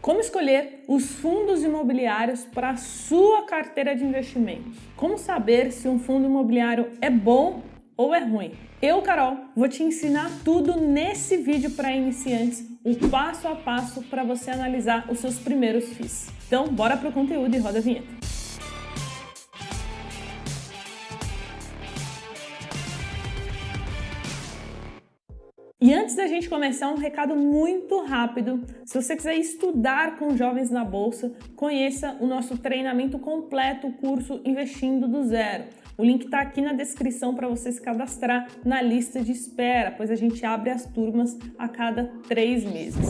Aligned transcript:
Como 0.00 0.20
escolher 0.20 0.84
os 0.86 1.06
fundos 1.16 1.64
imobiliários 1.64 2.44
para 2.44 2.76
sua 2.76 3.42
carteira 3.42 3.96
de 3.96 4.04
investimentos? 4.04 4.76
Como 4.96 5.18
saber 5.18 5.72
se 5.72 5.88
um 5.88 5.98
fundo 5.98 6.26
imobiliário 6.26 6.90
é 7.00 7.10
bom 7.10 7.62
ou 7.96 8.14
é 8.14 8.20
ruim? 8.20 8.52
Eu, 8.80 9.02
Carol, 9.02 9.36
vou 9.56 9.68
te 9.68 9.82
ensinar 9.82 10.30
tudo 10.44 10.80
nesse 10.80 11.36
vídeo 11.38 11.72
para 11.72 11.90
iniciantes, 11.90 12.64
o 12.84 12.94
passo 13.08 13.48
a 13.48 13.56
passo 13.56 14.02
para 14.04 14.22
você 14.22 14.52
analisar 14.52 15.10
os 15.10 15.18
seus 15.18 15.36
primeiros 15.36 15.92
FIIs. 15.92 16.28
Então, 16.46 16.68
bora 16.68 16.96
pro 16.96 17.10
conteúdo 17.10 17.56
e 17.56 17.58
roda 17.58 17.78
a 17.78 17.82
vinheta. 17.82 18.27
E 25.88 25.94
antes 25.94 26.14
da 26.14 26.26
gente 26.26 26.50
começar, 26.50 26.90
um 26.90 26.98
recado 26.98 27.34
muito 27.34 28.04
rápido. 28.04 28.62
Se 28.84 29.00
você 29.00 29.16
quiser 29.16 29.36
estudar 29.36 30.18
com 30.18 30.36
jovens 30.36 30.70
na 30.70 30.84
bolsa, 30.84 31.32
conheça 31.56 32.14
o 32.20 32.26
nosso 32.26 32.58
treinamento 32.58 33.18
completo, 33.18 33.86
o 33.86 33.92
curso 33.94 34.38
Investindo 34.44 35.08
do 35.08 35.24
Zero. 35.24 35.64
O 35.96 36.04
link 36.04 36.26
está 36.26 36.40
aqui 36.40 36.60
na 36.60 36.74
descrição 36.74 37.34
para 37.34 37.48
você 37.48 37.72
se 37.72 37.80
cadastrar 37.80 38.48
na 38.62 38.82
lista 38.82 39.22
de 39.22 39.32
espera, 39.32 39.90
pois 39.90 40.10
a 40.10 40.14
gente 40.14 40.44
abre 40.44 40.68
as 40.68 40.84
turmas 40.84 41.38
a 41.58 41.66
cada 41.68 42.12
três 42.28 42.66
meses. 42.66 43.08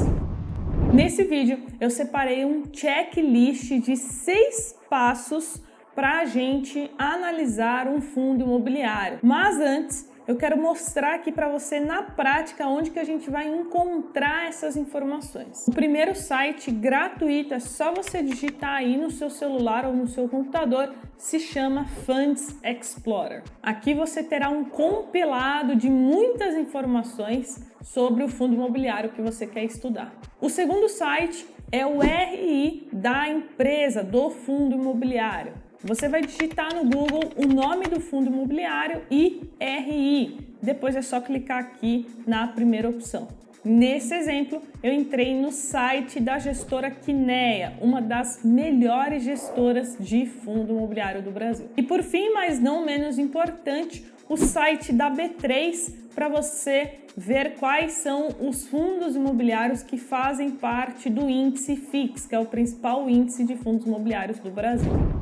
Nesse 0.94 1.24
vídeo, 1.24 1.58
eu 1.80 1.90
separei 1.90 2.44
um 2.44 2.62
checklist 2.72 3.72
de 3.80 3.96
seis 3.96 4.78
passos 4.88 5.60
para 5.96 6.20
a 6.20 6.26
gente 6.26 6.88
analisar 6.96 7.88
um 7.88 8.00
fundo 8.00 8.44
imobiliário. 8.44 9.18
Mas 9.20 9.58
antes, 9.58 10.08
eu 10.28 10.36
quero 10.36 10.60
mostrar 10.60 11.14
aqui 11.14 11.32
para 11.32 11.48
você 11.48 11.80
na 11.80 12.02
prática 12.02 12.68
onde 12.68 12.90
que 12.90 12.98
a 12.98 13.04
gente 13.04 13.30
vai 13.30 13.48
encontrar 13.48 14.46
essas 14.46 14.76
informações. 14.76 15.66
O 15.66 15.72
primeiro 15.72 16.14
site 16.14 16.70
gratuito, 16.70 17.54
é 17.54 17.58
só 17.58 17.94
você 17.94 18.22
digitar 18.22 18.74
aí 18.74 18.98
no 18.98 19.10
seu 19.10 19.30
celular 19.30 19.86
ou 19.86 19.94
no 19.94 20.06
seu 20.06 20.28
computador, 20.28 20.94
se 21.16 21.40
chama 21.40 21.86
Funds 22.04 22.54
Explorer. 22.62 23.42
Aqui 23.62 23.94
você 23.94 24.22
terá 24.22 24.50
um 24.50 24.66
compilado 24.66 25.74
de 25.74 25.88
muitas 25.88 26.54
informações 26.54 27.66
sobre 27.82 28.22
o 28.22 28.28
fundo 28.28 28.54
imobiliário 28.54 29.12
que 29.12 29.22
você 29.22 29.46
quer 29.46 29.64
estudar. 29.64 30.12
O 30.42 30.50
segundo 30.50 30.90
site 30.90 31.46
é 31.72 31.86
o 31.86 32.00
RI 32.00 32.86
da 32.92 33.26
empresa, 33.28 34.04
do 34.04 34.28
fundo 34.28 34.74
imobiliário. 34.74 35.67
Você 35.84 36.08
vai 36.08 36.22
digitar 36.22 36.74
no 36.74 36.82
Google 36.82 37.30
o 37.36 37.46
nome 37.46 37.86
do 37.86 38.00
fundo 38.00 38.28
imobiliário 38.28 39.02
e 39.08 39.48
RI. 39.60 40.56
Depois 40.60 40.96
é 40.96 41.02
só 41.02 41.20
clicar 41.20 41.60
aqui 41.60 42.04
na 42.26 42.48
primeira 42.48 42.88
opção. 42.88 43.28
Nesse 43.64 44.12
exemplo, 44.12 44.60
eu 44.82 44.92
entrei 44.92 45.40
no 45.40 45.52
site 45.52 46.18
da 46.18 46.38
gestora 46.38 46.90
Kinea, 46.90 47.74
uma 47.80 48.02
das 48.02 48.40
melhores 48.42 49.22
gestoras 49.22 49.96
de 50.00 50.26
fundo 50.26 50.72
imobiliário 50.72 51.22
do 51.22 51.30
Brasil. 51.30 51.68
E 51.76 51.82
por 51.82 52.02
fim, 52.02 52.32
mas 52.32 52.58
não 52.58 52.84
menos 52.84 53.16
importante, 53.16 54.04
o 54.28 54.36
site 54.36 54.92
da 54.92 55.08
B3 55.10 56.08
para 56.12 56.28
você 56.28 57.02
ver 57.16 57.54
quais 57.54 57.92
são 57.92 58.28
os 58.40 58.66
fundos 58.66 59.14
imobiliários 59.14 59.84
que 59.84 59.96
fazem 59.96 60.50
parte 60.50 61.08
do 61.08 61.28
índice 61.28 61.76
FIX, 61.76 62.26
que 62.26 62.34
é 62.34 62.38
o 62.38 62.46
principal 62.46 63.08
índice 63.08 63.44
de 63.44 63.54
fundos 63.56 63.86
imobiliários 63.86 64.40
do 64.40 64.50
Brasil. 64.50 65.17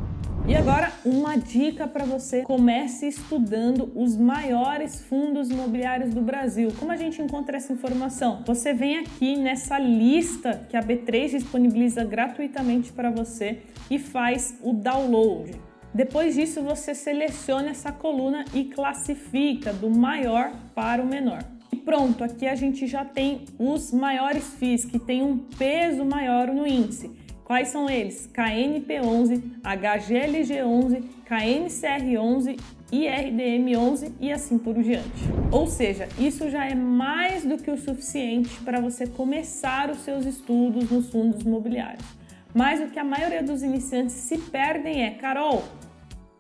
E 0.48 0.54
agora, 0.54 0.92
uma 1.04 1.36
dica 1.36 1.88
para 1.88 2.04
você: 2.04 2.42
comece 2.42 3.08
estudando 3.08 3.90
os 3.96 4.16
maiores 4.16 5.00
fundos 5.00 5.50
imobiliários 5.50 6.14
do 6.14 6.20
Brasil. 6.20 6.72
Como 6.78 6.92
a 6.92 6.96
gente 6.96 7.20
encontra 7.20 7.56
essa 7.56 7.72
informação? 7.72 8.44
Você 8.46 8.72
vem 8.72 8.98
aqui 8.98 9.36
nessa 9.36 9.76
lista 9.76 10.64
que 10.68 10.76
a 10.76 10.82
B3 10.82 11.30
disponibiliza 11.30 12.04
gratuitamente 12.04 12.92
para 12.92 13.10
você 13.10 13.58
e 13.90 13.98
faz 13.98 14.56
o 14.62 14.72
download. 14.72 15.50
Depois 15.92 16.36
disso, 16.36 16.62
você 16.62 16.94
seleciona 16.94 17.70
essa 17.70 17.90
coluna 17.90 18.44
e 18.54 18.66
classifica 18.66 19.72
do 19.72 19.90
maior 19.90 20.52
para 20.76 21.02
o 21.02 21.06
menor. 21.06 21.42
E 21.72 21.76
pronto, 21.76 22.22
aqui 22.22 22.46
a 22.46 22.54
gente 22.54 22.86
já 22.86 23.04
tem 23.04 23.46
os 23.58 23.92
maiores 23.92 24.54
FIIs 24.54 24.84
que 24.84 25.00
têm 25.00 25.24
um 25.24 25.38
peso 25.38 26.04
maior 26.04 26.48
no 26.48 26.64
índice. 26.64 27.25
Quais 27.46 27.68
são 27.68 27.88
eles? 27.88 28.28
KNP11, 28.34 29.40
HGLG11, 29.62 31.04
KNCR11, 31.24 32.58
IRDM11 32.92 34.14
e 34.18 34.32
assim 34.32 34.58
por 34.58 34.74
diante. 34.82 35.22
Ou 35.52 35.68
seja, 35.68 36.08
isso 36.18 36.50
já 36.50 36.66
é 36.66 36.74
mais 36.74 37.44
do 37.44 37.56
que 37.56 37.70
o 37.70 37.78
suficiente 37.78 38.50
para 38.64 38.80
você 38.80 39.06
começar 39.06 39.90
os 39.90 39.98
seus 39.98 40.26
estudos 40.26 40.90
nos 40.90 41.08
fundos 41.08 41.42
imobiliários. 41.42 42.04
Mas 42.52 42.80
o 42.80 42.90
que 42.90 42.98
a 42.98 43.04
maioria 43.04 43.44
dos 43.44 43.62
iniciantes 43.62 44.16
se 44.16 44.38
perdem 44.38 45.04
é, 45.04 45.12
Carol, 45.12 45.62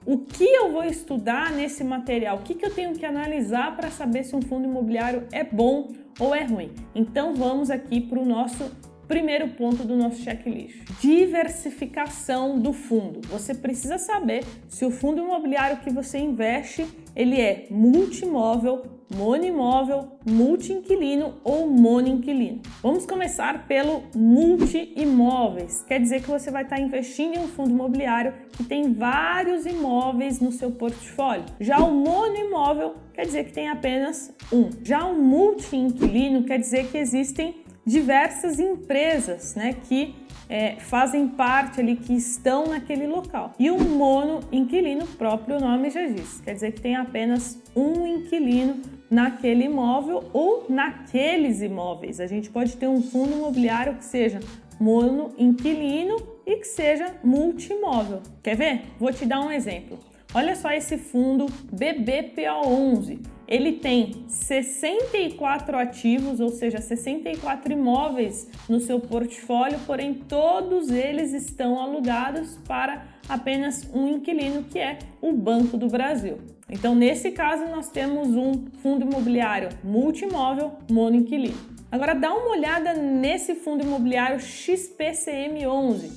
o 0.04 0.18
que 0.18 0.42
eu 0.42 0.72
vou 0.72 0.82
estudar 0.82 1.52
nesse 1.52 1.84
material? 1.84 2.38
O 2.38 2.42
que, 2.42 2.56
que 2.56 2.66
eu 2.66 2.74
tenho 2.74 2.94
que 2.94 3.06
analisar 3.06 3.76
para 3.76 3.92
saber 3.92 4.24
se 4.24 4.34
um 4.34 4.42
fundo 4.42 4.64
imobiliário 4.64 5.22
é 5.30 5.44
bom 5.44 5.86
ou 6.18 6.34
é 6.34 6.42
ruim? 6.42 6.72
Então 6.96 7.32
vamos 7.36 7.70
aqui 7.70 8.00
para 8.00 8.18
o 8.18 8.24
nosso 8.24 8.72
Primeiro 9.08 9.48
ponto 9.48 9.84
do 9.84 9.96
nosso 9.96 10.22
checklist: 10.22 10.76
diversificação 11.00 12.58
do 12.58 12.72
fundo. 12.72 13.20
Você 13.28 13.54
precisa 13.54 13.98
saber 13.98 14.44
se 14.68 14.84
o 14.84 14.90
fundo 14.90 15.22
imobiliário 15.22 15.78
que 15.78 15.90
você 15.90 16.18
investe 16.18 16.86
ele 17.16 17.40
é 17.40 17.66
multimóvel, 17.70 18.82
monimóvel, 19.14 20.18
multi-inquilino 20.28 21.40
ou 21.42 21.66
monoinquilino. 21.66 22.60
Vamos 22.82 23.06
começar 23.06 23.66
pelo 23.66 24.02
multi-imóveis. 24.14 25.82
Quer 25.88 25.98
dizer 25.98 26.20
que 26.20 26.28
você 26.28 26.50
vai 26.50 26.64
estar 26.64 26.78
investindo 26.78 27.36
em 27.36 27.38
um 27.38 27.48
fundo 27.48 27.70
imobiliário 27.70 28.34
que 28.52 28.64
tem 28.64 28.92
vários 28.92 29.64
imóveis 29.64 30.40
no 30.40 30.52
seu 30.52 30.70
portfólio. 30.72 31.46
Já 31.58 31.78
o 31.78 31.90
monoimóvel 31.90 32.96
quer 33.14 33.24
dizer 33.24 33.44
que 33.44 33.52
tem 33.52 33.68
apenas 33.70 34.34
um. 34.52 34.68
Já 34.84 35.06
o 35.06 35.14
multi-inquilino 35.14 36.44
quer 36.44 36.58
dizer 36.58 36.88
que 36.88 36.98
existem 36.98 37.64
diversas 37.86 38.58
empresas 38.58 39.54
né, 39.54 39.76
que 39.88 40.14
é, 40.48 40.76
fazem 40.76 41.28
parte 41.28 41.80
ali, 41.80 41.96
que 41.96 42.12
estão 42.12 42.66
naquele 42.66 43.06
local. 43.06 43.54
E 43.58 43.70
o 43.70 43.78
mono 43.78 44.40
inquilino, 44.50 45.06
próprio 45.06 45.60
nome 45.60 45.90
já 45.90 46.06
diz, 46.06 46.40
quer 46.40 46.54
dizer 46.54 46.72
que 46.72 46.80
tem 46.80 46.96
apenas 46.96 47.60
um 47.74 48.06
inquilino 48.06 48.80
naquele 49.10 49.64
imóvel 49.64 50.24
ou 50.32 50.66
naqueles 50.68 51.62
imóveis. 51.62 52.20
A 52.20 52.26
gente 52.26 52.50
pode 52.50 52.76
ter 52.76 52.88
um 52.88 53.02
fundo 53.02 53.32
imobiliário 53.32 53.94
que 53.94 54.04
seja 54.04 54.40
mono 54.78 55.32
inquilino 55.38 56.16
e 56.44 56.56
que 56.56 56.66
seja 56.66 57.14
multimóvel. 57.24 58.20
Quer 58.42 58.56
ver? 58.56 58.82
Vou 58.98 59.12
te 59.12 59.24
dar 59.24 59.40
um 59.40 59.50
exemplo. 59.50 59.98
Olha 60.34 60.54
só 60.54 60.70
esse 60.70 60.98
fundo 60.98 61.46
BBPO11 61.72 63.35
ele 63.48 63.72
tem 63.72 64.24
64 64.28 65.78
ativos, 65.78 66.40
ou 66.40 66.48
seja, 66.48 66.80
64 66.80 67.72
imóveis 67.72 68.48
no 68.68 68.80
seu 68.80 68.98
portfólio, 68.98 69.78
porém 69.86 70.14
todos 70.14 70.90
eles 70.90 71.32
estão 71.32 71.80
alugados 71.80 72.58
para 72.66 73.06
apenas 73.28 73.88
um 73.94 74.08
inquilino, 74.08 74.64
que 74.64 74.78
é 74.78 74.98
o 75.20 75.32
Banco 75.32 75.76
do 75.76 75.88
Brasil. 75.88 76.38
Então, 76.68 76.94
nesse 76.94 77.30
caso, 77.30 77.64
nós 77.66 77.88
temos 77.88 78.28
um 78.28 78.66
fundo 78.82 79.04
imobiliário 79.04 79.68
multimóvel 79.84 80.72
monoinquilino. 80.90 81.76
Agora, 81.90 82.14
dá 82.14 82.34
uma 82.34 82.50
olhada 82.50 82.94
nesse 82.94 83.54
fundo 83.54 83.84
imobiliário 83.84 84.38
XPCM11. 84.38 86.10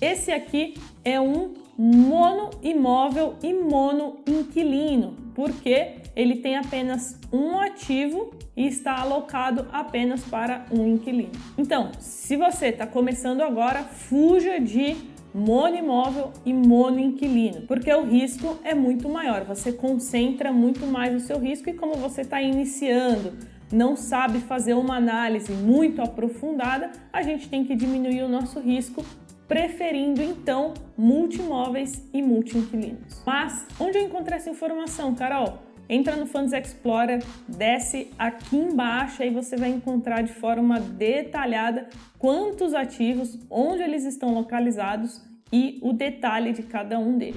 Esse 0.00 0.30
aqui 0.30 0.74
é 1.04 1.20
um 1.20 1.54
mono 1.76 2.50
imóvel 2.62 3.34
e 3.42 3.52
mono 3.52 4.18
inquilino, 4.26 5.16
porque 5.34 6.05
ele 6.16 6.36
tem 6.36 6.56
apenas 6.56 7.20
um 7.30 7.60
ativo 7.60 8.30
e 8.56 8.66
está 8.66 8.98
alocado 8.98 9.66
apenas 9.70 10.24
para 10.24 10.64
um 10.72 10.86
inquilino. 10.86 11.32
Então, 11.58 11.92
se 12.00 12.36
você 12.36 12.68
está 12.68 12.86
começando 12.86 13.42
agora, 13.42 13.82
fuja 13.82 14.58
de 14.58 14.96
monoimóvel 15.34 16.32
e 16.46 16.54
monoinquilino, 16.54 17.66
porque 17.66 17.92
o 17.92 18.04
risco 18.04 18.58
é 18.64 18.74
muito 18.74 19.06
maior, 19.06 19.44
você 19.44 19.70
concentra 19.70 20.50
muito 20.50 20.86
mais 20.86 21.14
o 21.14 21.20
seu 21.20 21.38
risco 21.38 21.68
e 21.68 21.74
como 21.74 21.94
você 21.96 22.22
está 22.22 22.40
iniciando, 22.40 23.34
não 23.70 23.96
sabe 23.96 24.38
fazer 24.38 24.72
uma 24.72 24.96
análise 24.96 25.52
muito 25.52 26.00
aprofundada, 26.00 26.90
a 27.12 27.20
gente 27.20 27.50
tem 27.50 27.64
que 27.64 27.76
diminuir 27.76 28.22
o 28.22 28.28
nosso 28.28 28.60
risco 28.60 29.04
preferindo 29.46 30.22
então 30.22 30.72
multimóveis 30.96 32.02
e 32.14 32.22
multi-inquilinos. 32.22 33.22
Mas 33.26 33.66
onde 33.78 33.98
eu 33.98 34.04
encontrei 34.04 34.38
essa 34.38 34.50
informação, 34.50 35.14
Carol? 35.14 35.65
Entra 35.88 36.16
no 36.16 36.26
Funds 36.26 36.52
Explorer, 36.52 37.22
desce 37.46 38.10
aqui 38.18 38.56
embaixo 38.56 39.22
e 39.22 39.30
você 39.30 39.56
vai 39.56 39.70
encontrar 39.70 40.22
de 40.22 40.32
forma 40.32 40.80
detalhada 40.80 41.88
quantos 42.18 42.74
ativos, 42.74 43.38
onde 43.48 43.82
eles 43.82 44.04
estão 44.04 44.34
localizados 44.34 45.22
e 45.52 45.78
o 45.82 45.92
detalhe 45.92 46.52
de 46.52 46.64
cada 46.64 46.98
um 46.98 47.16
deles. 47.16 47.36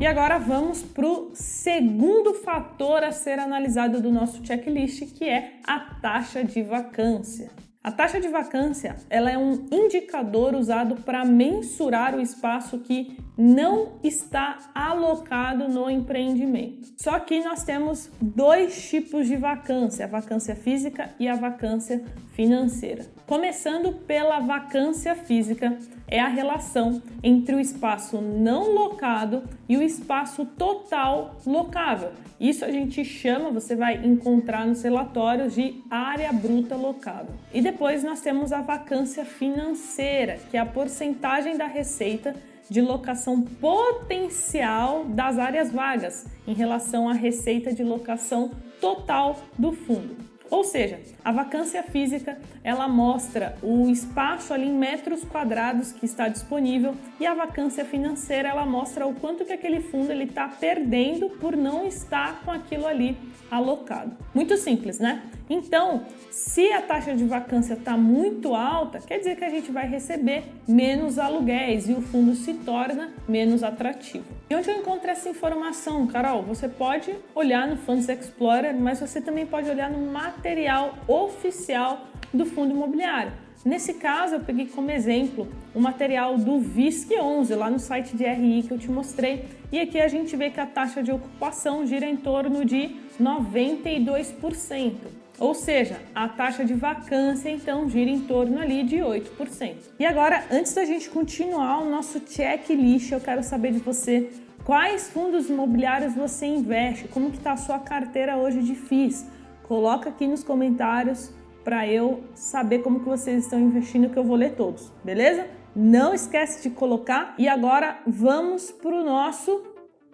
E 0.00 0.06
agora 0.06 0.38
vamos 0.38 0.82
para 0.82 1.06
o 1.06 1.30
segundo 1.34 2.34
fator 2.34 3.04
a 3.04 3.12
ser 3.12 3.38
analisado 3.38 4.00
do 4.00 4.10
nosso 4.10 4.44
checklist, 4.44 5.14
que 5.14 5.24
é 5.24 5.52
a 5.64 5.78
taxa 5.78 6.42
de 6.42 6.62
vacância. 6.62 7.50
A 7.84 7.92
taxa 7.92 8.18
de 8.18 8.28
vacância 8.28 8.96
ela 9.10 9.30
é 9.30 9.36
um 9.36 9.66
indicador 9.70 10.54
usado 10.54 11.02
para 11.02 11.22
mensurar 11.22 12.14
o 12.14 12.20
espaço 12.20 12.78
que 12.78 13.18
não 13.36 13.98
está 14.02 14.56
alocado 14.74 15.68
no 15.68 15.90
empreendimento. 15.90 16.94
Só 16.96 17.20
que 17.20 17.44
nós 17.44 17.62
temos 17.62 18.10
dois 18.18 18.88
tipos 18.88 19.26
de 19.26 19.36
vacância: 19.36 20.06
a 20.06 20.08
vacância 20.08 20.56
física 20.56 21.10
e 21.20 21.28
a 21.28 21.34
vacância 21.34 22.02
financeira. 22.34 23.06
Começando 23.26 23.92
pela 23.92 24.40
vacância 24.40 25.14
física, 25.14 25.78
é 26.06 26.20
a 26.20 26.28
relação 26.28 27.02
entre 27.22 27.54
o 27.54 27.60
espaço 27.60 28.20
não 28.20 28.74
locado 28.74 29.44
e 29.68 29.76
o 29.76 29.82
espaço 29.82 30.44
total 30.44 31.36
locável. 31.46 32.10
Isso 32.38 32.64
a 32.64 32.70
gente 32.70 33.04
chama, 33.04 33.50
você 33.50 33.74
vai 33.74 34.04
encontrar 34.04 34.66
nos 34.66 34.82
relatórios 34.82 35.54
de 35.54 35.82
área 35.90 36.32
bruta 36.32 36.76
locável. 36.76 37.34
E 37.52 37.62
depois 37.62 38.04
nós 38.04 38.20
temos 38.20 38.52
a 38.52 38.60
vacância 38.60 39.24
financeira, 39.24 40.38
que 40.50 40.56
é 40.56 40.60
a 40.60 40.66
porcentagem 40.66 41.56
da 41.56 41.66
receita 41.66 42.34
de 42.68 42.80
locação 42.80 43.42
potencial 43.42 45.04
das 45.04 45.38
áreas 45.38 45.70
vagas 45.70 46.26
em 46.46 46.54
relação 46.54 47.08
à 47.08 47.12
receita 47.12 47.72
de 47.72 47.84
locação 47.84 48.50
total 48.80 49.38
do 49.58 49.72
fundo. 49.72 50.33
Ou 50.54 50.62
seja, 50.62 51.00
a 51.24 51.32
vacância 51.32 51.82
física 51.82 52.38
ela 52.62 52.86
mostra 52.86 53.56
o 53.60 53.90
espaço 53.90 54.54
ali 54.54 54.68
em 54.68 54.72
metros 54.72 55.24
quadrados 55.24 55.90
que 55.90 56.06
está 56.06 56.28
disponível 56.28 56.94
e 57.18 57.26
a 57.26 57.34
vacância 57.34 57.84
financeira 57.84 58.50
ela 58.50 58.64
mostra 58.64 59.04
o 59.04 59.12
quanto 59.16 59.44
que 59.44 59.52
aquele 59.52 59.80
fundo 59.80 60.12
ele 60.12 60.22
está 60.22 60.46
perdendo 60.46 61.28
por 61.28 61.56
não 61.56 61.84
estar 61.84 62.40
com 62.44 62.52
aquilo 62.52 62.86
ali 62.86 63.18
alocado. 63.50 64.16
Muito 64.32 64.56
simples, 64.56 65.00
né? 65.00 65.24
Então, 65.48 66.06
se 66.30 66.72
a 66.72 66.80
taxa 66.80 67.14
de 67.14 67.24
vacância 67.24 67.74
está 67.74 67.96
muito 67.96 68.54
alta, 68.54 68.98
quer 68.98 69.18
dizer 69.18 69.36
que 69.36 69.44
a 69.44 69.50
gente 69.50 69.70
vai 69.70 69.86
receber 69.86 70.44
menos 70.66 71.18
aluguéis 71.18 71.88
e 71.88 71.92
o 71.92 72.00
fundo 72.00 72.34
se 72.34 72.54
torna 72.54 73.12
menos 73.28 73.62
atrativo. 73.62 74.24
E 74.48 74.54
onde 74.54 74.70
eu 74.70 74.78
encontro 74.78 75.10
essa 75.10 75.28
informação, 75.28 76.06
Carol? 76.06 76.42
Você 76.44 76.68
pode 76.68 77.14
olhar 77.34 77.68
no 77.68 77.76
Funds 77.76 78.08
Explorer, 78.08 78.74
mas 78.74 79.00
você 79.00 79.20
também 79.20 79.46
pode 79.46 79.68
olhar 79.68 79.90
no 79.90 80.10
material 80.10 80.94
oficial 81.06 82.06
do 82.32 82.46
fundo 82.46 82.72
imobiliário. 82.72 83.32
Nesse 83.64 83.94
caso, 83.94 84.34
eu 84.34 84.40
peguei 84.40 84.66
como 84.66 84.90
exemplo 84.90 85.48
o 85.74 85.80
material 85.80 86.36
do 86.36 86.60
VISC 86.60 87.18
11, 87.18 87.54
lá 87.54 87.70
no 87.70 87.78
site 87.78 88.14
de 88.14 88.24
RI 88.24 88.62
que 88.62 88.72
eu 88.72 88.78
te 88.78 88.90
mostrei, 88.90 89.46
e 89.72 89.80
aqui 89.80 89.98
a 89.98 90.08
gente 90.08 90.36
vê 90.36 90.50
que 90.50 90.60
a 90.60 90.66
taxa 90.66 91.02
de 91.02 91.10
ocupação 91.10 91.86
gira 91.86 92.06
em 92.06 92.16
torno 92.16 92.64
de 92.64 92.94
92%. 93.18 95.23
Ou 95.38 95.54
seja, 95.54 96.00
a 96.14 96.28
taxa 96.28 96.64
de 96.64 96.74
vacância 96.74 97.48
então 97.48 97.88
gira 97.88 98.10
em 98.10 98.20
torno 98.20 98.60
ali 98.60 98.84
de 98.84 98.96
8%. 98.96 99.74
E 99.98 100.06
agora, 100.06 100.44
antes 100.50 100.74
da 100.74 100.84
gente 100.84 101.10
continuar 101.10 101.80
o 101.80 101.90
nosso 101.90 102.20
checklist, 102.26 103.10
eu 103.10 103.20
quero 103.20 103.42
saber 103.42 103.72
de 103.72 103.80
você 103.80 104.30
quais 104.64 105.10
fundos 105.10 105.50
imobiliários 105.50 106.14
você 106.14 106.46
investe, 106.46 107.08
como 107.08 107.30
que 107.30 107.38
está 107.38 107.52
a 107.52 107.56
sua 107.56 107.78
carteira 107.78 108.36
hoje 108.36 108.62
de 108.62 108.74
FIIs. 108.74 109.26
Coloca 109.64 110.10
aqui 110.10 110.26
nos 110.26 110.44
comentários 110.44 111.32
para 111.64 111.86
eu 111.88 112.22
saber 112.34 112.80
como 112.80 113.00
que 113.00 113.06
vocês 113.06 113.44
estão 113.44 113.58
investindo, 113.58 114.10
que 114.10 114.18
eu 114.18 114.24
vou 114.24 114.36
ler 114.36 114.54
todos, 114.54 114.92
beleza? 115.02 115.46
Não 115.74 116.14
esquece 116.14 116.62
de 116.62 116.74
colocar. 116.74 117.34
E 117.38 117.48
agora 117.48 117.98
vamos 118.06 118.70
para 118.70 118.94
o 118.94 119.02
nosso 119.02 119.62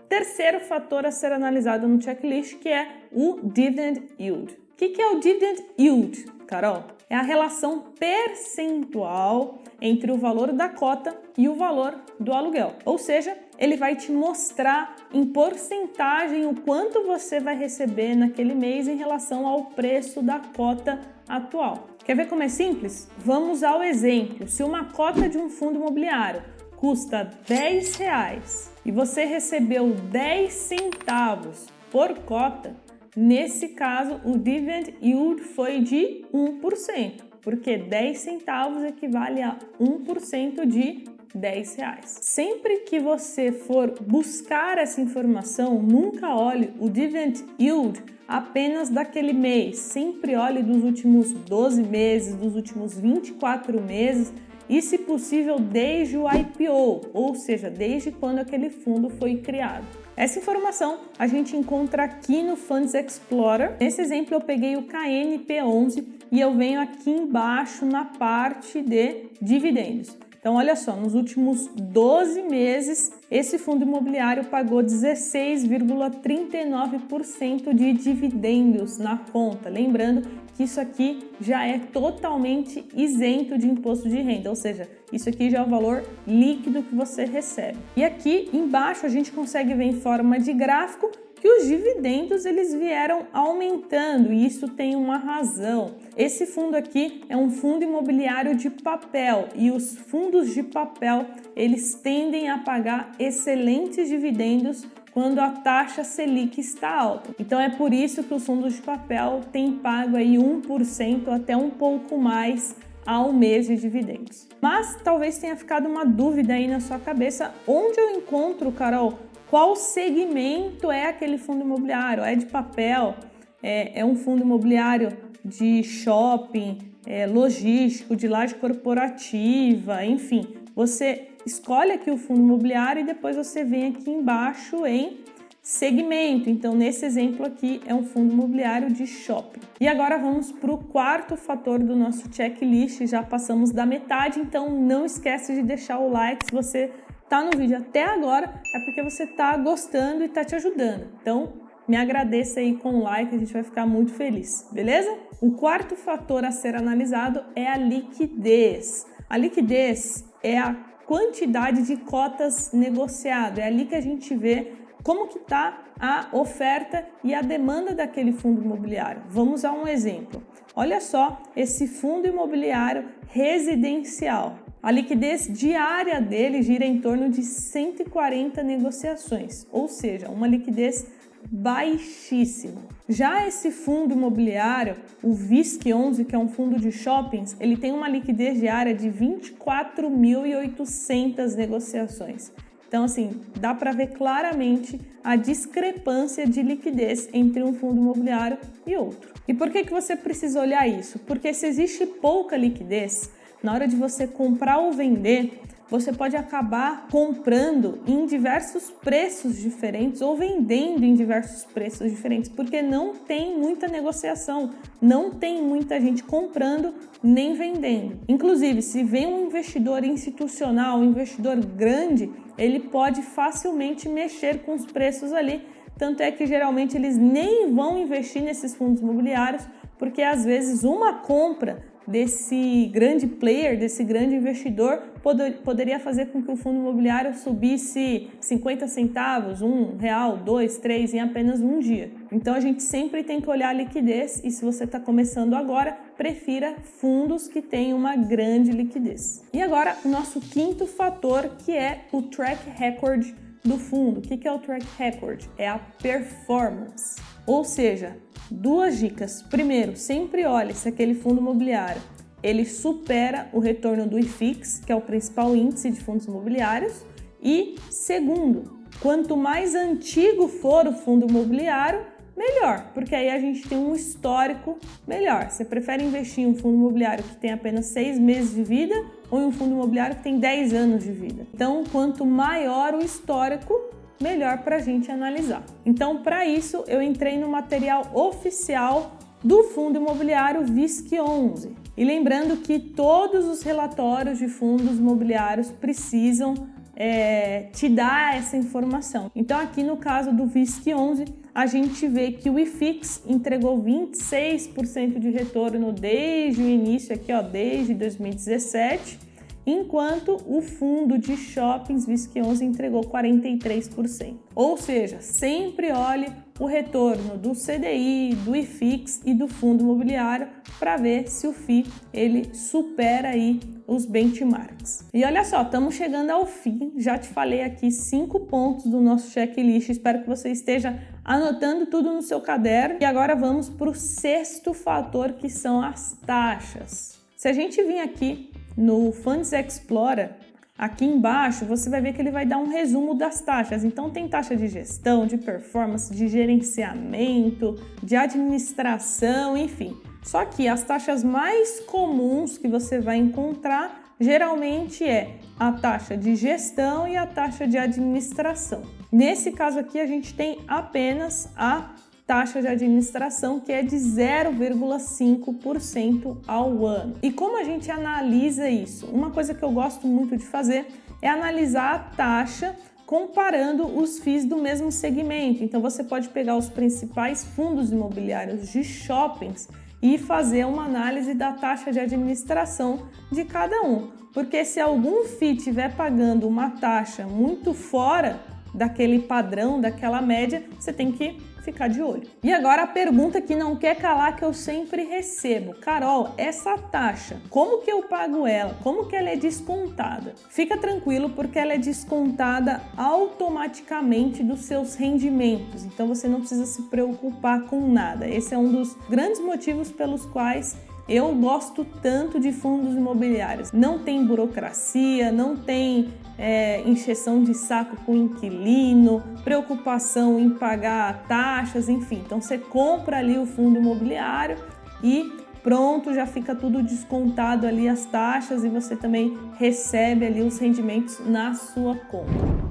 terceiro 0.09 0.61
fator 0.61 1.05
a 1.05 1.11
ser 1.11 1.33
analisado 1.33 1.87
no 1.87 2.01
checklist, 2.01 2.59
que 2.59 2.69
é 2.69 2.89
o 3.13 3.41
dividend 3.43 4.03
yield. 4.19 4.60
O 4.81 4.93
que 4.93 5.03
é 5.03 5.11
o 5.11 5.21
dividend 5.21 5.63
yield, 5.79 6.25
Carol? 6.47 6.85
É 7.11 7.15
a 7.15 7.21
relação 7.21 7.93
percentual 7.99 9.59
entre 9.79 10.11
o 10.11 10.17
valor 10.17 10.55
da 10.55 10.71
cota 10.71 11.15
e 11.37 11.51
o 11.51 11.55
valor 11.55 12.01
do 12.19 12.33
aluguel. 12.33 12.73
Ou 12.87 12.97
seja, 12.97 13.37
ele 13.59 13.77
vai 13.77 13.95
te 13.95 14.11
mostrar 14.11 14.97
em 15.13 15.27
porcentagem 15.27 16.47
o 16.47 16.55
quanto 16.55 17.03
você 17.03 17.39
vai 17.41 17.59
receber 17.59 18.15
naquele 18.15 18.55
mês 18.55 18.89
em 18.89 18.97
relação 18.97 19.47
ao 19.47 19.67
preço 19.67 20.23
da 20.23 20.41
cota 20.57 20.99
atual. 21.29 21.91
Quer 22.03 22.17
ver 22.17 22.29
como 22.31 22.43
é 22.43 22.49
simples? 22.49 23.07
Vamos 23.19 23.63
ao 23.63 23.83
exemplo. 23.83 24.49
Se 24.49 24.63
uma 24.63 24.87
cota 24.87 25.29
de 25.29 25.37
um 25.37 25.51
fundo 25.51 25.79
imobiliário 25.79 26.43
custa 26.79 27.31
10 27.47 27.97
reais 27.97 28.73
e 28.83 28.91
você 28.91 29.27
recebeu 29.27 29.91
10 29.91 30.51
centavos 30.51 31.67
por 31.91 32.15
cota, 32.21 32.75
nesse 33.17 33.69
caso 33.69 34.21
o 34.25 34.39
dividend 34.39 34.95
yield 35.03 35.43
foi 35.43 35.81
de 35.81 36.25
1%, 36.33 37.23
porque 37.41 37.77
10 37.77 38.19
centavos 38.19 38.83
equivale 38.85 39.43
a 39.43 39.59
1% 39.81 40.67
de 40.67 41.05
10 41.35 41.77
reais. 41.77 42.19
Sempre 42.23 42.79
que 42.81 42.99
você 42.99 43.53
for 43.53 43.95
buscar 44.01 44.79
essa 44.79 45.01
informação, 45.01 45.81
nunca 45.81 46.35
olhe 46.35 46.73
o 46.79 46.89
dividend 46.89 47.45
yield 47.59 48.03
apenas 48.27 48.89
daquele 48.89 49.33
mês. 49.33 49.79
Sempre 49.79 50.37
olhe 50.37 50.63
dos 50.63 50.83
últimos 50.85 51.33
12 51.33 51.83
meses, 51.83 52.35
dos 52.35 52.55
últimos 52.55 52.99
24 52.99 53.81
meses 53.81 54.33
e, 54.69 54.81
se 54.81 54.99
possível, 54.99 55.59
desde 55.59 56.17
o 56.17 56.27
IPO, 56.31 57.11
ou 57.13 57.35
seja, 57.35 57.69
desde 57.69 58.13
quando 58.13 58.39
aquele 58.39 58.71
fundo 58.71 59.11
foi 59.11 59.39
criado. 59.39 59.85
Essa 60.17 60.39
informação 60.39 61.01
a 61.19 61.27
gente 61.27 61.57
encontra 61.57 62.05
aqui 62.05 62.43
no 62.43 62.57
Funds 62.57 62.95
Explorer. 62.95 63.77
Nesse 63.81 64.01
exemplo 64.01 64.35
eu 64.35 64.41
peguei 64.41 64.77
o 64.77 64.83
KNP11 64.83 66.05
e 66.31 66.41
eu 66.41 66.55
venho 66.55 66.81
aqui 66.81 67.11
embaixo 67.11 67.87
na 67.87 68.05
parte 68.05 68.83
de 68.83 69.31
dividendos. 69.41 70.17
Então, 70.41 70.55
olha 70.55 70.75
só, 70.75 70.97
nos 70.97 71.15
últimos 71.15 71.69
12 71.75 72.43
meses, 72.45 73.13
esse 73.31 73.59
fundo 73.59 73.83
imobiliário 73.83 74.47
pagou 74.47 74.83
16,39% 74.83 77.75
de 77.75 77.93
dividendos 77.93 78.97
na 78.97 79.19
conta. 79.19 79.69
Lembrando 79.69 80.27
que 80.61 80.65
isso 80.65 80.79
aqui 80.79 81.31
já 81.41 81.67
é 81.67 81.79
totalmente 81.79 82.85
isento 82.95 83.57
de 83.57 83.67
imposto 83.67 84.07
de 84.11 84.21
renda, 84.21 84.51
ou 84.51 84.55
seja, 84.55 84.87
isso 85.11 85.27
aqui 85.27 85.49
já 85.49 85.61
é 85.61 85.63
o 85.63 85.67
valor 85.67 86.05
líquido 86.27 86.83
que 86.83 86.95
você 86.95 87.25
recebe. 87.25 87.79
E 87.97 88.05
aqui 88.05 88.51
embaixo 88.53 89.07
a 89.07 89.09
gente 89.09 89.33
consegue 89.33 89.73
ver 89.73 89.85
em 89.85 89.95
forma 89.95 90.39
de 90.39 90.53
gráfico 90.53 91.11
que 91.41 91.49
os 91.49 91.67
dividendos 91.67 92.45
eles 92.45 92.75
vieram 92.75 93.27
aumentando 93.33 94.33
e 94.33 94.47
isso 94.47 94.69
tem 94.69 94.95
uma 94.95 95.17
razão. 95.17 95.95
Esse 96.17 96.47
fundo 96.47 96.77
aqui 96.77 97.23
é 97.29 97.37
um 97.37 97.51
fundo 97.51 97.83
imobiliário 97.83 98.55
de 98.55 98.69
papel 98.69 99.49
e 99.55 99.71
os 99.71 99.97
fundos 99.97 100.53
de 100.53 100.63
papel 100.63 101.27
eles 101.57 101.95
tendem 101.95 102.51
a 102.51 102.59
pagar 102.59 103.13
excelentes 103.19 104.09
dividendos 104.09 104.87
quando 105.13 105.41
a 105.41 105.51
taxa 105.51 106.05
Selic 106.05 106.61
está 106.61 106.95
alta. 106.95 107.35
Então 107.39 107.59
é 107.59 107.69
por 107.69 107.93
isso 107.93 108.23
que 108.23 108.35
os 108.35 108.45
fundos 108.45 108.75
de 108.75 108.83
papel 108.83 109.41
têm 109.51 109.73
pago 109.73 110.17
aí 110.17 110.37
1% 110.37 111.29
até 111.29 111.57
um 111.57 111.71
pouco 111.71 112.19
mais 112.19 112.77
ao 113.07 113.33
mês 113.33 113.67
de 113.67 113.77
dividendos. 113.77 114.49
Mas 114.61 114.97
talvez 115.03 115.39
tenha 115.39 115.57
ficado 115.57 115.89
uma 115.89 116.05
dúvida 116.05 116.55
aí 116.55 116.67
na 116.67 116.81
sua 116.81 116.99
cabeça, 116.99 117.53
onde 117.67 118.01
eu 118.01 118.11
encontro, 118.11 118.71
Carol, 118.73 119.19
qual 119.49 119.75
segmento 119.75 120.91
é 120.91 121.07
aquele 121.07 121.39
fundo 121.39 121.63
imobiliário? 121.63 122.23
É 122.23 122.35
de 122.37 122.47
papel? 122.47 123.15
É, 123.63 124.01
é 124.01 124.05
um 124.05 124.15
fundo 124.15 124.43
imobiliário 124.43 125.17
de 125.45 125.83
shopping, 125.83 126.79
é, 127.07 127.27
logístico, 127.27 128.15
de 128.15 128.29
laje 128.29 128.55
corporativa, 128.55 130.05
enfim. 130.05 130.47
Você 130.75 131.29
escolhe 131.45 131.93
aqui 131.93 132.11
o 132.11 132.17
fundo 132.17 132.41
imobiliário 132.41 133.01
e 133.01 133.05
depois 133.05 133.37
você 133.37 133.65
vem 133.65 133.87
aqui 133.89 134.11
embaixo 134.11 134.87
em 134.87 135.19
segmento. 135.63 136.49
Então, 136.49 136.75
nesse 136.75 137.05
exemplo 137.05 137.47
aqui, 137.47 137.81
é 137.87 137.95
um 137.95 138.05
fundo 138.05 138.33
imobiliário 138.33 138.93
de 138.93 139.07
shopping. 139.07 139.61
E 139.81 139.87
agora 139.87 140.19
vamos 140.19 140.53
para 140.53 140.73
o 140.73 140.79
quarto 140.79 141.37
fator 141.37 141.79
do 141.79 141.95
nosso 141.95 142.33
checklist. 142.33 143.07
Já 143.07 143.23
passamos 143.23 143.71
da 143.71 143.85
metade, 143.85 144.41
então 144.41 144.71
não 144.71 145.05
esquece 145.05 145.55
de 145.55 145.63
deixar 145.63 145.99
o 145.99 146.11
like 146.11 146.45
se 146.45 146.53
você 146.53 146.91
tá 147.29 147.45
no 147.45 147.57
vídeo 147.57 147.79
até 147.79 148.05
agora 148.05 148.61
é 148.75 148.85
porque 148.85 149.03
você 149.05 149.25
tá 149.25 149.57
gostando 149.57 150.25
e 150.25 150.29
tá 150.29 150.45
te 150.45 150.57
ajudando. 150.57 151.07
Então, 151.23 151.53
me 151.87 151.97
agradeça 151.97 152.61
aí 152.61 152.77
com 152.77 152.97
o 152.97 153.03
like, 153.03 153.35
a 153.35 153.39
gente 153.39 153.53
vai 153.53 153.63
ficar 153.63 153.87
muito 153.87 154.13
feliz, 154.13 154.69
beleza? 154.73 155.17
O 155.41 155.53
quarto 155.53 155.95
fator 155.97 156.45
a 156.45 156.51
ser 156.51 156.75
analisado 156.75 157.45
é 157.55 157.69
a 157.69 157.77
liquidez. 157.77 159.07
A 159.29 159.37
liquidez 159.37 160.25
é 160.43 160.59
a 160.59 160.75
quantidade 161.07 161.83
de 161.83 161.97
cotas 161.97 162.73
negociado, 162.73 163.59
é 163.59 163.65
ali 163.65 163.87
que 163.87 163.95
a 163.95 164.01
gente 164.01 164.35
vê 164.37 164.73
como 165.03 165.29
que 165.29 165.39
está 165.39 165.83
a 165.99 166.29
oferta 166.33 167.07
e 167.23 167.35
a 167.35 167.43
demanda 167.43 167.95
daquele 167.95 168.33
fundo 168.33 168.63
imobiliário. 168.63 169.23
Vamos 169.29 169.65
a 169.65 169.73
um 169.73 169.87
exemplo. 169.87 170.43
Olha 170.75 171.01
só 171.01 171.43
esse 171.57 171.87
fundo 171.87 172.27
imobiliário 172.27 173.05
residencial. 173.29 174.59
A 174.83 174.91
liquidez 174.91 175.47
diária 175.47 176.21
dele 176.21 176.63
gira 176.63 176.87
em 176.87 177.01
torno 177.01 177.29
de 177.29 177.43
140 177.43 178.63
negociações, 178.63 179.67
ou 179.71 179.89
seja, 179.89 180.31
uma 180.31 180.47
liquidez 180.47 181.07
baixíssimo. 181.51 182.83
Já 183.09 183.47
esse 183.47 183.71
fundo 183.71 184.13
imobiliário, 184.15 184.97
o 185.23 185.35
VISC11, 185.35 186.25
que 186.25 186.35
é 186.35 186.39
um 186.39 186.49
fundo 186.49 186.79
de 186.79 186.91
shoppings, 186.93 187.55
ele 187.61 187.77
tem 187.77 187.93
uma 187.93 188.09
liquidez 188.09 188.59
diária 188.59 188.95
de 188.95 189.11
24.800 189.11 191.57
negociações. 191.57 192.51
Então, 192.91 193.05
assim, 193.05 193.41
dá 193.61 193.73
para 193.73 193.93
ver 193.93 194.09
claramente 194.09 195.01
a 195.23 195.37
discrepância 195.37 196.45
de 196.45 196.61
liquidez 196.61 197.29
entre 197.33 197.63
um 197.63 197.73
fundo 197.73 198.01
imobiliário 198.01 198.59
e 198.85 198.97
outro. 198.97 199.33
E 199.47 199.55
por 199.55 199.71
que, 199.71 199.85
que 199.85 199.93
você 199.93 200.17
precisa 200.17 200.61
olhar 200.61 200.89
isso? 200.89 201.17
Porque 201.21 201.55
se 201.55 201.69
existe 201.69 202.05
pouca 202.05 202.57
liquidez, 202.57 203.31
na 203.63 203.73
hora 203.73 203.87
de 203.87 203.95
você 203.95 204.27
comprar 204.27 204.79
ou 204.79 204.91
vender, 204.91 205.61
você 205.91 206.13
pode 206.13 206.37
acabar 206.37 207.09
comprando 207.11 207.99
em 208.07 208.25
diversos 208.25 208.91
preços 209.03 209.57
diferentes 209.59 210.21
ou 210.21 210.37
vendendo 210.37 211.05
em 211.05 211.15
diversos 211.15 211.65
preços 211.65 212.09
diferentes, 212.11 212.49
porque 212.49 212.81
não 212.81 213.15
tem 213.15 213.59
muita 213.59 213.89
negociação, 213.89 214.71
não 215.03 215.33
tem 215.33 215.61
muita 215.61 216.01
gente 216.01 216.23
comprando 216.23 216.95
nem 217.21 217.55
vendendo. 217.55 218.21
Inclusive, 218.29 218.81
se 218.83 219.03
vem 219.03 219.27
um 219.27 219.47
investidor 219.47 220.05
institucional, 220.05 220.99
um 220.99 221.05
investidor 221.05 221.57
grande, 221.57 222.31
ele 222.57 222.79
pode 222.79 223.23
facilmente 223.23 224.09
mexer 224.09 224.61
com 224.61 224.75
os 224.75 224.87
preços 224.87 225.33
ali. 225.33 225.63
Tanto 225.99 226.23
é 226.23 226.31
que 226.31 226.47
geralmente 226.47 226.97
eles 226.97 227.17
nem 227.17 227.75
vão 227.75 227.99
investir 227.99 228.43
nesses 228.43 228.75
fundos 228.75 229.03
imobiliários, 229.03 229.67
porque 229.99 230.23
às 230.23 230.45
vezes 230.45 230.85
uma 230.85 231.15
compra 231.15 231.85
desse 232.07 232.91
grande 232.93 233.27
player, 233.27 233.79
desse 233.79 234.03
grande 234.03 234.35
investidor, 234.35 235.03
poderia 235.23 236.01
fazer 236.01 236.27
com 236.27 236.43
que 236.43 236.51
o 236.51 236.57
fundo 236.57 236.81
imobiliário 236.81 237.35
subisse 237.35 238.31
50 238.41 238.89
centavos, 238.89 239.63
um 239.63 239.97
real, 239.97 240.37
dois, 240.37 240.79
três 240.79 241.13
em 241.15 241.21
apenas 241.21 241.61
um 241.61 241.79
dia. 241.79 242.11
Então 242.33 242.55
a 242.55 242.61
gente 242.61 242.83
sempre 242.83 243.23
tem 243.23 243.41
que 243.41 243.49
olhar 243.49 243.71
a 243.71 243.73
liquidez 243.73 244.41
e 244.45 244.51
se 244.51 244.65
você 244.65 244.85
está 244.85 244.99
começando 244.99 245.55
agora, 245.55 245.97
prefira 246.17 246.77
fundos 247.01 247.49
que 247.49 247.61
têm 247.61 247.93
uma 247.93 248.17
grande 248.17 248.71
liquidez. 248.71 249.43
E 249.53 249.61
agora 249.61 249.97
o 250.05 250.09
nosso 250.09 250.41
quinto 250.41 250.87
fator 250.87 251.51
que 251.65 251.73
é 251.73 252.05
o 252.13 252.23
track 252.23 252.71
record 252.71 253.27
do 253.65 253.77
fundo. 253.77 254.19
O 254.19 254.23
que 254.23 254.47
é 254.47 254.53
o 254.53 254.59
track 254.59 254.87
record? 254.99 255.45
É 255.59 255.69
a 255.69 255.79
performance. 255.79 257.21
Ou 257.47 257.65
seja, 257.65 258.17
duas 258.51 258.99
dicas. 258.99 259.43
Primeiro, 259.43 259.97
sempre 259.97 260.45
olhe 260.45 260.75
se 260.75 260.89
aquele 260.89 261.15
fundo 261.15 261.41
imobiliário 261.41 262.01
ele 262.43 262.65
supera 262.65 263.49
o 263.53 263.59
retorno 263.59 264.07
do 264.07 264.19
IFIX, 264.19 264.81
que 264.81 264.93
é 264.93 264.97
o 264.97 265.01
principal 265.01 265.55
índice 265.55 265.91
de 265.91 266.01
fundos 266.01 266.27
imobiliários. 266.27 267.05
E 267.43 267.77
segundo, 267.91 268.81
quanto 269.01 269.37
mais 269.37 269.75
antigo 269.75 270.49
for 270.49 270.87
o 270.87 270.93
fundo 270.93 271.27
imobiliário, 271.29 272.05
melhor, 272.37 272.91
porque 272.95 273.15
aí 273.15 273.29
a 273.29 273.39
gente 273.39 273.69
tem 273.69 273.77
um 273.77 273.95
histórico 273.95 274.79
melhor. 275.07 275.51
Você 275.51 275.65
prefere 275.65 276.03
investir 276.03 276.45
em 276.45 276.47
um 276.49 276.55
fundo 276.55 276.77
imobiliário 276.77 277.23
que 277.23 277.37
tem 277.37 277.53
apenas 277.53 277.87
seis 277.87 278.19
meses 278.19 278.55
de 278.55 278.63
vida 278.63 278.95
ou 279.31 279.41
em 279.41 279.45
um 279.45 279.53
fundo 279.53 279.73
imobiliário 279.73 280.17
que 280.17 280.23
tem 280.23 280.39
10 280.39 280.73
anos 280.73 281.05
de 281.05 281.13
vida? 281.13 281.47
Então, 281.53 281.85
quanto 281.93 282.25
maior 282.25 282.95
o 282.95 283.05
histórico, 283.05 283.79
melhor 284.21 284.59
para 284.59 284.77
a 284.77 284.81
gente 284.81 285.11
analisar. 285.11 285.65
Então, 285.85 286.23
para 286.23 286.47
isso, 286.47 286.85
eu 286.87 287.03
entrei 287.03 287.39
no 287.39 287.49
material 287.49 288.11
oficial 288.15 289.13
do 289.43 289.65
Fundo 289.65 289.99
Imobiliário 289.99 290.65
VISC 290.65 291.19
11. 291.19 291.73
E 291.97 292.05
lembrando 292.05 292.59
que 292.59 292.79
todos 292.79 293.47
os 293.47 293.63
relatórios 293.63 294.39
de 294.39 294.49
fundos 294.49 294.99
imobiliários 294.99 295.71
precisam 295.71 296.55
é, 296.95 297.69
te 297.73 297.89
dar 297.89 298.37
essa 298.37 298.57
informação. 298.57 299.31
Então, 299.35 299.59
aqui 299.59 299.83
no 299.83 299.97
caso 299.97 300.33
do 300.33 300.47
VISC 300.47 300.93
11, 300.93 301.25
a 301.55 301.67
gente 301.67 302.07
vê 302.07 302.33
que 302.33 302.51
o 302.51 302.59
IFIX 302.59 303.23
entregou 303.27 303.83
26% 303.83 305.19
de 305.19 305.31
retorno 305.31 305.93
desde 305.93 306.63
o 306.63 306.69
início, 306.69 307.15
aqui 307.15 307.33
ó, 307.33 307.43
desde 307.43 307.95
2017 307.95 309.31
enquanto 309.67 310.37
o 310.47 310.61
fundo 310.63 311.19
de 311.19 311.37
shoppings 311.37 312.07
VISC11 312.07 312.63
entregou 312.63 313.03
43%. 313.03 314.37
Ou 314.55 314.77
seja, 314.77 315.21
sempre 315.21 315.93
olhe 315.93 316.33
o 316.61 316.67
retorno 316.67 317.39
do 317.39 317.53
CDI, 317.53 318.37
do 318.45 318.55
IFIX 318.55 319.23
e 319.25 319.33
do 319.33 319.49
fundo 319.49 319.83
imobiliário 319.83 320.47
para 320.79 320.99
ver 320.99 321.29
se 321.29 321.47
o 321.47 321.55
FI 321.55 321.87
ele 322.13 322.55
supera 322.55 323.31
aí 323.31 323.59
os 323.87 324.05
benchmarks. 324.05 325.07
E 325.13 325.25
olha 325.25 325.43
só, 325.43 325.63
estamos 325.63 325.95
chegando 325.95 326.31
ao 326.31 326.47
fim. 326.47 326.93
Já 326.99 327.19
te 327.19 327.29
falei 327.29 327.63
aqui 327.63 327.91
cinco 327.91 328.41
pontos 328.41 328.85
do 328.85 329.01
nosso 329.01 329.31
checklist. 329.31 329.89
Espero 329.89 330.21
que 330.21 330.29
você 330.29 330.51
esteja 330.51 331.03
anotando 331.25 331.87
tudo 331.87 332.13
no 332.13 332.21
seu 332.21 332.41
caderno. 332.41 332.99
E 333.01 333.05
agora 333.07 333.35
vamos 333.35 333.71
para 333.71 333.89
o 333.89 333.95
sexto 333.95 334.75
fator 334.75 335.33
que 335.33 335.49
são 335.49 335.83
as 335.83 336.17
taxas. 336.27 337.19
Se 337.37 337.49
a 337.49 337.55
gente 337.55 337.83
vir 337.83 338.01
aqui 338.01 338.53
no 338.77 339.13
Funds 339.13 339.53
Explorer, 339.53 340.37
aqui 340.81 341.05
embaixo, 341.05 341.67
você 341.67 341.91
vai 341.91 342.01
ver 342.01 342.15
que 342.15 342.23
ele 342.23 342.31
vai 342.31 342.47
dar 342.47 342.57
um 342.57 342.71
resumo 342.71 343.15
das 343.15 343.43
taxas. 343.43 343.85
Então, 343.85 344.09
tem 344.09 344.27
taxa 344.27 344.57
de 344.57 344.67
gestão, 344.67 345.27
de 345.27 345.37
performance, 345.37 346.11
de 346.11 346.27
gerenciamento, 346.27 347.79
de 348.03 348.17
administração, 348.17 349.59
enfim. 349.59 349.95
Só 350.23 350.47
que 350.47 350.67
as 350.67 350.83
taxas 350.83 351.23
mais 351.23 351.81
comuns 351.81 352.57
que 352.57 352.67
você 352.67 352.99
vai 352.99 353.19
encontrar 353.19 354.15
geralmente 354.19 355.05
é 355.05 355.37
a 355.59 355.71
taxa 355.71 356.17
de 356.17 356.35
gestão 356.35 357.07
e 357.07 357.15
a 357.15 357.27
taxa 357.27 357.67
de 357.67 357.77
administração. 357.77 358.83
Nesse 359.13 359.53
caso 359.53 359.79
aqui, 359.79 360.01
a 360.01 360.07
gente 360.07 360.33
tem 360.33 360.61
apenas 360.67 361.51
a 361.57 361.91
taxa 362.31 362.63
de 362.63 362.69
administração 362.69 363.59
que 363.59 363.73
é 363.73 363.83
de 363.83 363.97
0,5% 363.97 366.37
ao 366.47 366.87
ano. 366.87 367.17
E 367.21 367.33
como 367.33 367.59
a 367.59 367.65
gente 367.65 367.91
analisa 367.91 368.71
isso? 368.71 369.07
Uma 369.07 369.33
coisa 369.33 369.53
que 369.53 369.65
eu 369.65 369.73
gosto 369.73 370.07
muito 370.07 370.37
de 370.37 370.47
fazer 370.47 370.87
é 371.21 371.29
analisar 371.29 371.93
a 371.93 371.99
taxa 371.99 372.77
comparando 373.05 373.85
os 373.85 374.21
FIIs 374.21 374.45
do 374.45 374.59
mesmo 374.59 374.93
segmento. 374.93 375.65
Então 375.65 375.81
você 375.81 376.05
pode 376.05 376.29
pegar 376.29 376.57
os 376.57 376.69
principais 376.69 377.45
fundos 377.45 377.91
imobiliários 377.91 378.71
de 378.71 378.85
shoppings 378.85 379.69
e 380.01 380.17
fazer 380.17 380.65
uma 380.65 380.85
análise 380.85 381.35
da 381.35 381.55
taxa 381.55 381.91
de 381.91 381.99
administração 381.99 383.09
de 383.33 383.45
cada 383.45 383.83
um. 383.83 384.09
Porque 384.33 384.65
se 384.65 384.79
algum 384.79 385.25
FII 385.25 385.57
estiver 385.57 385.97
pagando 385.97 386.47
uma 386.47 386.71
taxa 386.71 387.27
muito 387.27 387.75
fora 387.75 388.39
daquele 388.75 389.21
padrão, 389.21 389.81
daquela 389.81 390.21
média, 390.21 390.65
você 390.79 390.93
tem 390.93 391.13
que 391.13 391.39
ficar 391.63 391.89
de 391.89 392.03
olho. 392.03 392.27
E 392.43 392.53
agora 392.53 392.83
a 392.83 392.87
pergunta 392.87 393.41
que 393.41 393.55
não 393.55 393.77
quer 393.77 393.97
calar 393.97 394.37
que 394.37 394.45
eu 394.45 394.53
sempre 394.53 395.05
recebo. 395.05 395.75
Carol, 395.75 396.35
essa 396.37 396.77
taxa, 396.77 397.41
como 397.49 397.83
que 397.83 397.91
eu 397.91 398.03
pago 398.05 398.47
ela? 398.47 398.77
Como 398.83 399.07
que 399.07 399.17
ela 399.17 399.31
é 399.31 399.37
descontada? 399.37 400.35
Fica 400.49 400.77
tranquilo 400.77 401.31
porque 401.31 401.59
ela 401.59 401.75
é 401.75 401.79
descontada 401.79 402.81
automaticamente 402.97 404.43
dos 404.43 404.61
seus 404.61 404.95
rendimentos. 404.95 405.85
Então 405.85 406.09
você 406.09 406.27
não 406.29 406.41
precisa 406.41 406.67
se 406.67 406.83
preocupar 406.85 407.63
com 407.67 407.89
nada. 407.89 408.29
Esse 408.29 408.55
é 408.55 408.59
um 408.59 408.71
dos 408.71 408.97
grandes 409.09 409.41
motivos 409.41 409.91
pelos 409.93 410.25
quais 410.27 410.77
eu 411.11 411.35
gosto 411.35 411.85
tanto 411.85 412.39
de 412.39 412.53
fundos 412.53 412.95
imobiliários. 412.95 413.73
Não 413.73 413.99
tem 413.99 414.25
burocracia, 414.25 415.33
não 415.33 415.57
tem 415.57 416.09
é, 416.41 416.81
encheção 416.89 417.43
de 417.43 417.53
saco 417.53 417.97
com 418.07 418.17
inquilino, 418.17 419.23
preocupação 419.45 420.41
em 420.41 420.49
pagar 420.49 421.27
taxas, 421.29 421.87
enfim. 421.87 422.23
Então 422.25 422.41
você 422.41 422.57
compra 422.57 423.19
ali 423.19 423.39
o 423.39 423.45
fundo 423.45 423.79
imobiliário 423.79 424.57
e 425.05 425.31
pronto, 425.63 426.15
já 426.15 426.27
fica 426.27 426.55
tudo 426.55 426.83
descontado 426.83 427.67
ali 427.67 427.87
as 427.87 428.07
taxas 428.07 428.65
e 428.65 428.71
você 428.71 428.97
também 428.97 429.37
recebe 429.59 430.25
ali 430.25 430.41
os 430.41 430.59
rendimentos 430.59 431.21
na 431.27 431.53
sua 431.53 431.95
conta. 431.95 432.71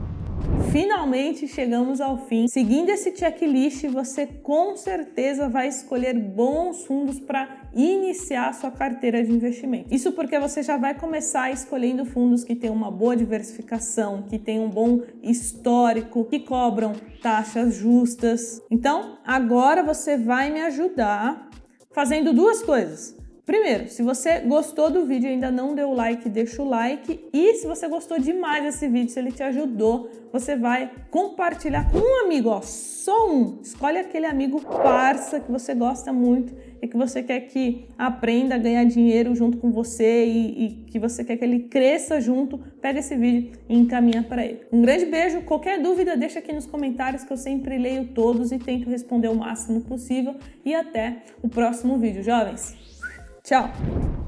Finalmente 0.71 1.47
chegamos 1.47 2.01
ao 2.01 2.17
fim. 2.27 2.47
Seguindo 2.47 2.89
esse 2.89 3.15
checklist, 3.15 3.85
você 3.87 4.25
com 4.25 4.75
certeza 4.75 5.47
vai 5.47 5.67
escolher 5.67 6.13
bons 6.17 6.85
fundos 6.85 7.19
para 7.19 7.58
iniciar 7.73 8.53
sua 8.53 8.71
carteira 8.71 9.23
de 9.23 9.31
investimento. 9.31 9.93
Isso 9.93 10.11
porque 10.11 10.39
você 10.39 10.63
já 10.63 10.77
vai 10.77 10.93
começar 10.93 11.51
escolhendo 11.51 12.05
fundos 12.05 12.43
que 12.43 12.55
têm 12.55 12.69
uma 12.69 12.91
boa 12.91 13.15
diversificação, 13.15 14.23
que 14.23 14.39
têm 14.39 14.59
um 14.59 14.69
bom 14.69 15.01
histórico, 15.21 16.25
que 16.25 16.39
cobram 16.39 16.93
taxas 17.21 17.75
justas. 17.75 18.61
Então, 18.69 19.17
agora 19.25 19.83
você 19.83 20.17
vai 20.17 20.49
me 20.51 20.61
ajudar 20.61 21.49
fazendo 21.91 22.33
duas 22.33 22.61
coisas. 22.61 23.17
Primeiro, 23.49 23.89
se 23.89 24.03
você 24.03 24.41
gostou 24.41 24.91
do 24.91 25.07
vídeo 25.07 25.27
e 25.27 25.33
ainda 25.33 25.49
não 25.49 25.73
deu 25.73 25.91
like, 25.91 26.29
deixa 26.29 26.61
o 26.61 26.69
like. 26.69 27.27
E 27.33 27.55
se 27.55 27.65
você 27.65 27.87
gostou 27.87 28.19
demais 28.19 28.63
desse 28.63 28.87
vídeo, 28.87 29.09
se 29.09 29.17
ele 29.17 29.31
te 29.31 29.41
ajudou, 29.41 30.07
você 30.31 30.55
vai 30.55 30.91
compartilhar 31.09 31.91
com 31.91 31.97
um 31.97 32.25
amigo, 32.25 32.49
ó, 32.49 32.61
só 32.61 33.27
um. 33.27 33.57
Escolhe 33.59 33.97
aquele 33.97 34.27
amigo 34.27 34.61
parça 34.61 35.39
que 35.39 35.51
você 35.51 35.73
gosta 35.73 36.13
muito 36.13 36.53
e 36.81 36.87
que 36.87 36.97
você 36.97 37.23
quer 37.23 37.41
que 37.41 37.87
aprenda 37.97 38.55
a 38.55 38.57
ganhar 38.57 38.83
dinheiro 38.85 39.35
junto 39.35 39.57
com 39.57 39.71
você 39.71 40.25
e, 40.25 40.65
e 40.65 40.69
que 40.87 40.99
você 40.99 41.23
quer 41.23 41.37
que 41.37 41.43
ele 41.43 41.63
cresça 41.63 42.19
junto. 42.19 42.57
Pega 42.81 42.99
esse 42.99 43.15
vídeo 43.15 43.51
e 43.67 43.77
encaminha 43.77 44.23
para 44.23 44.45
ele. 44.45 44.61
Um 44.71 44.81
grande 44.81 45.05
beijo. 45.05 45.41
Qualquer 45.41 45.81
dúvida, 45.81 46.15
deixa 46.17 46.39
aqui 46.39 46.53
nos 46.53 46.65
comentários 46.65 47.23
que 47.23 47.31
eu 47.31 47.37
sempre 47.37 47.77
leio 47.77 48.07
todos 48.07 48.51
e 48.51 48.59
tento 48.59 48.89
responder 48.89 49.29
o 49.29 49.35
máximo 49.35 49.81
possível. 49.81 50.35
E 50.65 50.73
até 50.73 51.23
o 51.41 51.49
próximo 51.49 51.97
vídeo, 51.97 52.23
jovens! 52.23 52.75
Tchau! 53.43 54.18